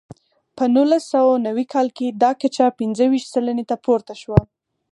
[0.57, 4.39] په نولس سوه نوي کال کې دا کچه پنځه ویشت سلنې ته پورته شوه.